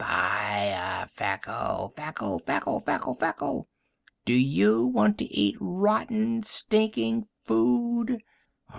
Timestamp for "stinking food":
6.41-8.23